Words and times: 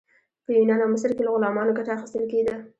په 0.45 0.49
یونان 0.57 0.79
او 0.83 0.89
مصر 0.93 1.11
کې 1.15 1.23
له 1.25 1.31
غلامانو 1.35 1.75
ګټه 1.77 1.91
اخیستل 1.93 2.23
کیده. 2.31 2.55